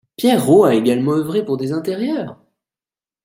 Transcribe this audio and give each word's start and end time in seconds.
Pierre 0.17 0.43
Rault 0.43 0.63
a 0.65 0.73
également 0.73 1.11
œuvré 1.11 1.45
pour 1.45 1.57
des 1.57 1.73
intérieurs. 1.73 2.41